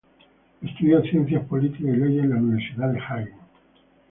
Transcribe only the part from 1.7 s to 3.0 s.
y Leyes en la Universidad de